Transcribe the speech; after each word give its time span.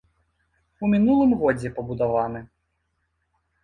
У 0.87 0.89
мінулым 0.95 1.31
годзе 1.43 1.73
пабудаваны. 1.79 2.47